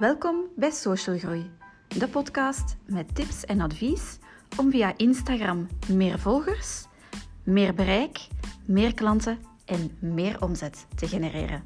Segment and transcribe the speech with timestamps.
[0.00, 1.50] Welkom bij Social Groei,
[1.88, 4.18] de podcast met tips en advies
[4.58, 6.86] om via Instagram meer volgers,
[7.44, 8.28] meer bereik,
[8.66, 11.64] meer klanten en meer omzet te genereren.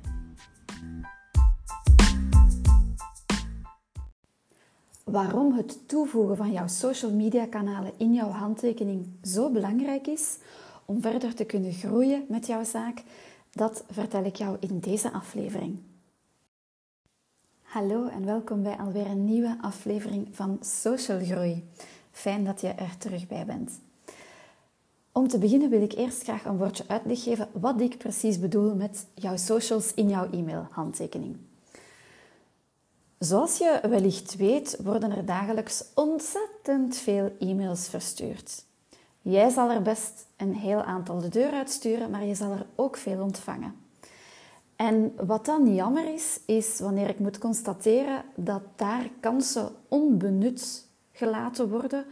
[5.04, 10.38] Waarom het toevoegen van jouw social media kanalen in jouw handtekening zo belangrijk is
[10.84, 13.02] om verder te kunnen groeien met jouw zaak,
[13.50, 15.78] dat vertel ik jou in deze aflevering.
[17.74, 21.68] Hallo en welkom bij alweer een nieuwe aflevering van Social Groei.
[22.10, 23.80] Fijn dat je er terug bij bent.
[25.12, 28.74] Om te beginnen wil ik eerst graag een woordje uitleg geven wat ik precies bedoel
[28.74, 31.36] met jouw socials in jouw e-mail-handtekening.
[33.18, 38.64] Zoals je wellicht weet, worden er dagelijks ontzettend veel e-mails verstuurd.
[39.20, 42.96] Jij zal er best een heel aantal de deur uitsturen, maar je zal er ook
[42.96, 43.83] veel ontvangen.
[44.76, 51.68] En wat dan jammer is, is wanneer ik moet constateren dat daar kansen onbenut gelaten
[51.68, 52.06] worden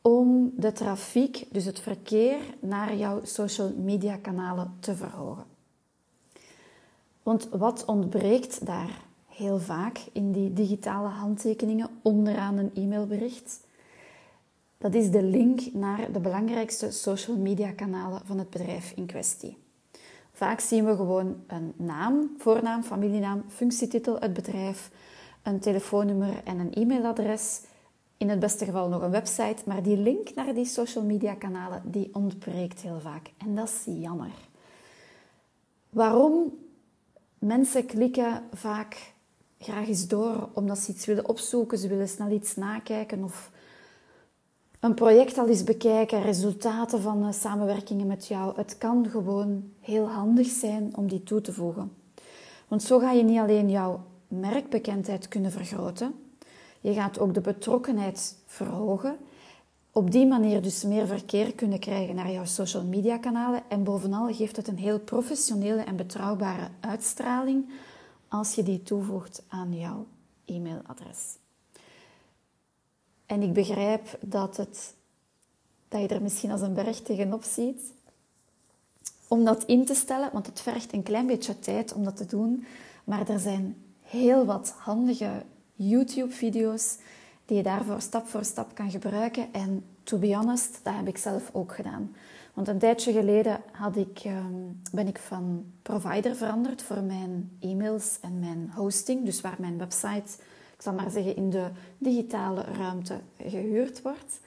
[0.00, 5.44] om de trafiek, dus het verkeer, naar jouw social media kanalen te verhogen.
[7.22, 13.60] Want wat ontbreekt daar heel vaak in die digitale handtekeningen onderaan een e-mailbericht?
[14.78, 19.56] Dat is de link naar de belangrijkste social media kanalen van het bedrijf in kwestie.
[20.36, 24.90] Vaak zien we gewoon een naam, voornaam, familienaam, functietitel, het bedrijf,
[25.42, 27.60] een telefoonnummer en een e-mailadres.
[28.16, 31.82] In het beste geval nog een website, maar die link naar die social media kanalen
[31.84, 33.30] die ontbreekt heel vaak.
[33.36, 34.30] En dat is jammer.
[35.90, 36.58] Waarom?
[37.38, 39.12] Mensen klikken vaak
[39.58, 43.50] graag eens door omdat ze iets willen opzoeken, ze willen snel iets nakijken of
[44.86, 48.56] een project al eens bekijken, resultaten van uh, samenwerkingen met jou.
[48.56, 51.92] Het kan gewoon heel handig zijn om die toe te voegen.
[52.68, 56.14] Want zo ga je niet alleen jouw merkbekendheid kunnen vergroten,
[56.80, 59.16] je gaat ook de betrokkenheid verhogen.
[59.92, 63.62] Op die manier dus meer verkeer kunnen krijgen naar jouw social media kanalen.
[63.68, 67.70] En bovenal geeft het een heel professionele en betrouwbare uitstraling
[68.28, 70.06] als je die toevoegt aan jouw
[70.44, 71.36] e-mailadres.
[73.26, 74.94] En ik begrijp dat, het,
[75.88, 77.80] dat je er misschien als een berg tegenop ziet
[79.28, 82.26] om dat in te stellen, want het vergt een klein beetje tijd om dat te
[82.26, 82.66] doen.
[83.04, 85.42] Maar er zijn heel wat handige
[85.74, 86.96] YouTube-video's
[87.44, 89.52] die je daarvoor stap voor stap kan gebruiken.
[89.52, 92.14] En to be honest, dat heb ik zelf ook gedaan.
[92.54, 94.54] Want een tijdje geleden had ik, ehm,
[94.92, 99.24] ben ik van provider veranderd voor mijn e-mails en mijn hosting.
[99.24, 100.42] Dus waar mijn website
[100.76, 104.40] ik zal maar zeggen, in de digitale ruimte gehuurd wordt.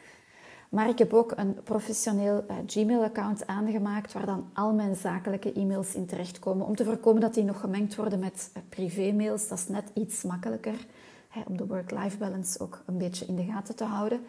[0.70, 5.96] Maar ik heb ook een professioneel uh, Gmail-account aangemaakt waar dan al mijn zakelijke e-mails
[5.96, 6.66] in terechtkomen.
[6.66, 9.48] Om te voorkomen dat die nog gemengd worden met uh, privé-mails.
[9.48, 10.86] Dat is net iets makkelijker
[11.28, 14.20] hè, om de work-life balance ook een beetje in de gaten te houden.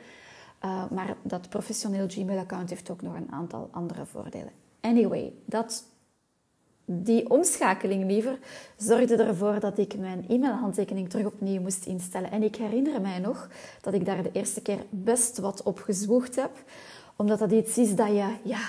[0.64, 4.52] Uh, maar dat professioneel Gmail-account heeft ook nog een aantal andere voordelen.
[4.80, 5.84] Anyway, dat
[6.92, 8.38] die omschakeling liever
[8.76, 12.30] zorgde ervoor dat ik mijn e-mailhandtekening terug opnieuw moest instellen.
[12.30, 13.48] En ik herinner mij nog
[13.80, 16.50] dat ik daar de eerste keer best wat op gezwoegd heb,
[17.16, 18.68] omdat dat iets is dat je ja,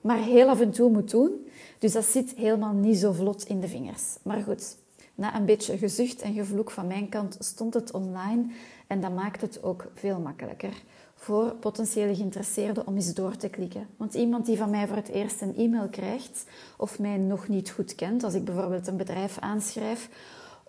[0.00, 1.46] maar heel af en toe moet doen.
[1.78, 4.16] Dus dat zit helemaal niet zo vlot in de vingers.
[4.22, 4.76] Maar goed,
[5.14, 8.46] na een beetje gezucht en gevloek van mijn kant stond het online
[8.86, 10.82] en dat maakt het ook veel makkelijker
[11.16, 13.86] voor potentiële geïnteresseerden om eens door te klikken.
[13.96, 16.44] Want iemand die van mij voor het eerst een e-mail krijgt
[16.76, 20.08] of mij nog niet goed kent, als ik bijvoorbeeld een bedrijf aanschrijf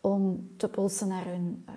[0.01, 1.75] om te polsen naar hun uh,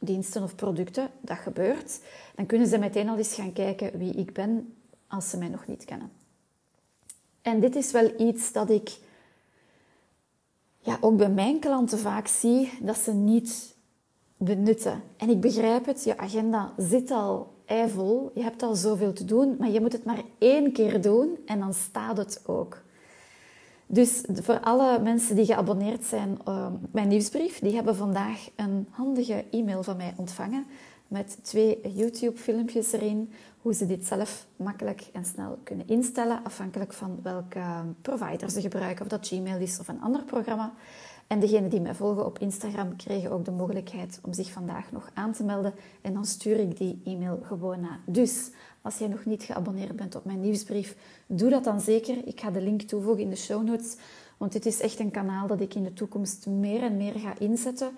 [0.00, 2.00] diensten of producten, dat gebeurt,
[2.34, 4.74] dan kunnen ze meteen al eens gaan kijken wie ik ben
[5.06, 6.10] als ze mij nog niet kennen.
[7.42, 8.98] En dit is wel iets dat ik
[10.80, 13.76] ja, ook bij mijn klanten vaak zie dat ze niet
[14.36, 15.02] benutten.
[15.16, 18.30] En ik begrijp het, je agenda zit al eivol.
[18.34, 21.58] Je hebt al zoveel te doen, maar je moet het maar één keer doen en
[21.58, 22.82] dan staat het ook.
[23.86, 29.44] Dus voor alle mensen die geabonneerd zijn op mijn nieuwsbrief, die hebben vandaag een handige
[29.50, 30.66] e-mail van mij ontvangen
[31.06, 33.32] met twee YouTube-filmpjes erin,
[33.62, 37.60] hoe ze dit zelf makkelijk en snel kunnen instellen, afhankelijk van welke
[38.02, 40.72] provider ze gebruiken, of dat Gmail is of een ander programma.
[41.28, 45.10] En degenen die mij volgen op Instagram kregen ook de mogelijkheid om zich vandaag nog
[45.14, 45.74] aan te melden.
[46.00, 48.00] En dan stuur ik die e-mail gewoon na.
[48.06, 48.50] Dus
[48.82, 50.96] als jij nog niet geabonneerd bent op mijn nieuwsbrief,
[51.26, 52.16] doe dat dan zeker.
[52.26, 53.96] Ik ga de link toevoegen in de show notes.
[54.36, 57.38] Want dit is echt een kanaal dat ik in de toekomst meer en meer ga
[57.38, 57.90] inzetten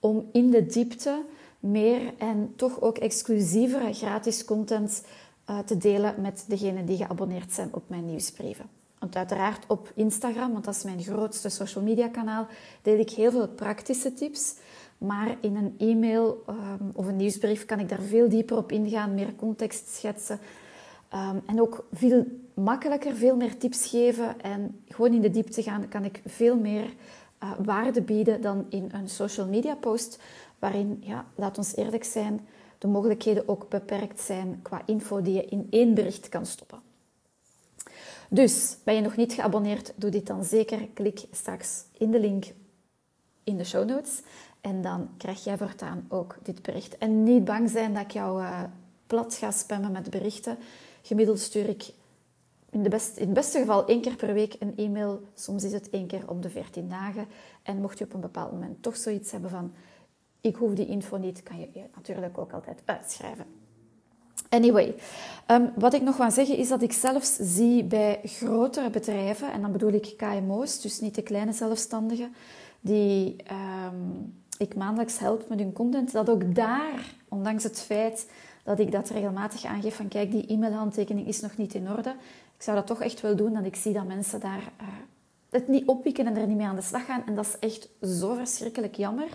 [0.00, 1.22] om in de diepte
[1.60, 5.04] meer en toch ook exclusievere gratis content
[5.50, 8.83] uh, te delen met degenen die geabonneerd zijn op mijn nieuwsbrieven.
[9.04, 12.46] Want uiteraard op Instagram, want dat is mijn grootste social media kanaal,
[12.82, 14.54] deel ik heel veel praktische tips.
[14.98, 19.14] Maar in een e-mail ehm, of een nieuwsbrief kan ik daar veel dieper op ingaan,
[19.14, 20.38] meer context schetsen.
[21.08, 24.40] Ehm, en ook veel makkelijker, veel meer tips geven.
[24.40, 26.84] En gewoon in de diepte gaan kan ik veel meer
[27.42, 30.18] uh, waarde bieden dan in een social media post.
[30.58, 32.46] Waarin, ja, laat ons eerlijk zijn,
[32.78, 36.92] de mogelijkheden ook beperkt zijn qua info die je in één bericht kan stoppen.
[38.30, 40.88] Dus ben je nog niet geabonneerd, doe dit dan zeker.
[40.94, 42.44] Klik straks in de link
[43.44, 44.22] in de show notes
[44.60, 46.98] en dan krijg jij voortaan ook dit bericht.
[46.98, 48.62] En niet bang zijn dat ik jou uh,
[49.06, 50.58] plat ga spammen met berichten.
[51.02, 51.92] Gemiddeld stuur ik
[52.70, 55.22] in, de in het beste geval één keer per week een e-mail.
[55.34, 57.26] Soms is het één keer om de 14 dagen.
[57.62, 59.72] En mocht je op een bepaald moment toch zoiets hebben van...
[60.40, 63.63] Ik hoef die info niet, kan je je natuurlijk ook altijd uitschrijven.
[64.54, 64.94] Anyway,
[65.46, 69.60] um, wat ik nog wil zeggen is dat ik zelfs zie bij grotere bedrijven, en
[69.60, 72.34] dan bedoel ik KMO's, dus niet de kleine zelfstandigen,
[72.80, 73.36] die
[73.86, 78.30] um, ik maandelijks help met hun content, dat ook daar, ondanks het feit
[78.64, 82.10] dat ik dat regelmatig aangeef van kijk, die e-mailhandtekening is nog niet in orde,
[82.56, 84.86] ik zou dat toch echt wel doen, dat ik zie dat mensen daar uh,
[85.50, 87.22] het niet oppikken en er niet mee aan de slag gaan.
[87.26, 89.28] En dat is echt zo verschrikkelijk jammer,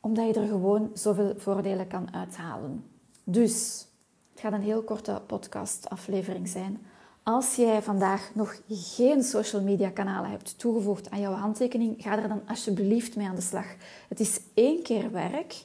[0.00, 2.84] omdat je er gewoon zoveel voordelen kan uithalen.
[3.30, 3.86] Dus,
[4.30, 6.86] het gaat een heel korte podcast-aflevering zijn.
[7.22, 12.28] Als jij vandaag nog geen social media kanalen hebt toegevoegd aan jouw handtekening, ga er
[12.28, 13.66] dan alsjeblieft mee aan de slag.
[14.08, 15.64] Het is één keer werk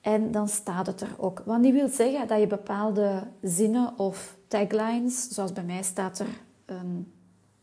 [0.00, 1.42] en dan staat het er ook.
[1.44, 6.28] Want die wil zeggen dat je bepaalde zinnen of taglines, zoals bij mij staat er
[6.66, 7.12] een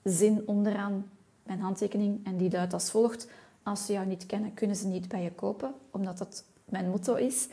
[0.04, 1.10] zin onderaan
[1.44, 3.28] mijn handtekening en die luidt als volgt.
[3.64, 7.16] Als ze jou niet kennen, kunnen ze niet bij je kopen, omdat dat mijn motto
[7.16, 7.48] is.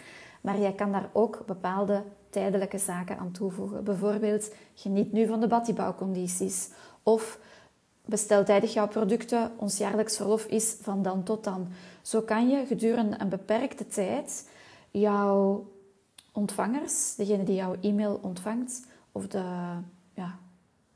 [0.46, 3.84] Maar jij kan daar ook bepaalde tijdelijke zaken aan toevoegen.
[3.84, 6.70] Bijvoorbeeld, geniet nu van de baddiebouwcondities.
[7.02, 7.38] Of
[8.04, 9.50] bestel tijdig jouw producten.
[9.56, 11.68] Ons jaarlijks verlof is van dan tot dan.
[12.02, 14.50] Zo kan je gedurende een beperkte tijd
[14.90, 15.66] jouw
[16.32, 19.44] ontvangers, degene die jouw e-mail ontvangt, of de
[20.14, 20.38] ja,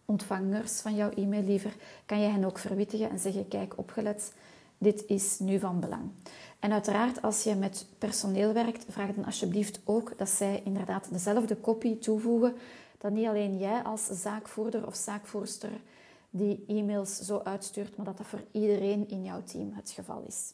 [0.04, 1.76] ontvangers van jouw e-mail liever,
[2.06, 4.34] kan je hen ook verwittigen en zeggen: Kijk, opgelet,
[4.78, 6.10] dit is nu van belang.
[6.60, 11.56] En uiteraard, als je met personeel werkt, vraag dan alsjeblieft ook dat zij inderdaad dezelfde
[11.56, 12.54] kopie toevoegen.
[12.98, 15.70] Dat niet alleen jij als zaakvoerder of zaakvoerster
[16.30, 20.52] die e-mails zo uitstuurt, maar dat dat voor iedereen in jouw team het geval is.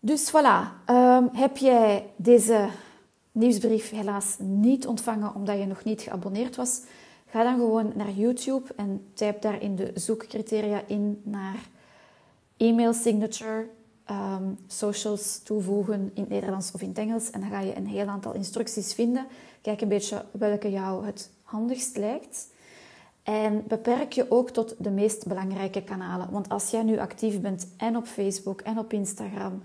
[0.00, 2.68] Dus voilà, um, heb jij deze
[3.32, 6.82] nieuwsbrief helaas niet ontvangen omdat je nog niet geabonneerd was?
[7.26, 11.68] Ga dan gewoon naar YouTube en typ daar in de zoekcriteria in naar
[12.56, 13.68] e-mail signature
[14.10, 17.30] Ehm, socials toevoegen in het Nederlands of in het Engels.
[17.30, 19.26] En dan ga je een heel aantal instructies vinden.
[19.62, 22.52] Kijk een beetje welke jou het handigst lijkt.
[23.22, 26.30] En beperk je ook tot de meest belangrijke kanalen.
[26.30, 29.62] Want als jij nu actief bent en op Facebook en op Instagram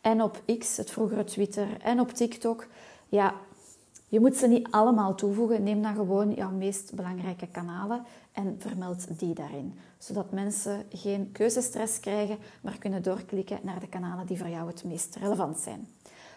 [0.00, 2.66] en op X, het vroegere Twitter, en op TikTok,
[3.08, 3.34] ja,
[4.08, 5.62] je moet ze niet allemaal toevoegen.
[5.62, 9.78] Neem dan gewoon jouw meest belangrijke kanalen en vermeld die daarin.
[9.98, 14.84] Zodat mensen geen keuzestress krijgen, maar kunnen doorklikken naar de kanalen die voor jou het
[14.84, 15.88] meest relevant zijn.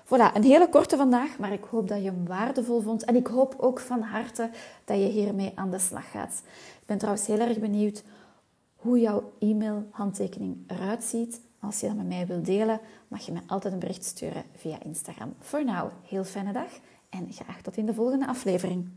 [0.06, 3.04] Voilà, een hele korte vandaag, maar ik hoop dat je hem waardevol vond.
[3.04, 4.50] En ik hoop ook van harte
[4.86, 6.44] dat je hiermee aan de slag gaat.
[6.82, 8.04] Ik ben trouwens heel erg benieuwd
[8.76, 11.42] hoe jouw e-mail-handtekening eruit ziet.
[11.60, 14.84] Als je dat met mij wilt delen, mag je mij altijd een bericht sturen via
[14.84, 15.34] Instagram.
[15.40, 15.72] Voor nu,
[16.04, 16.80] heel fijne dag
[17.12, 18.90] en graag tot in de volgende aflevering.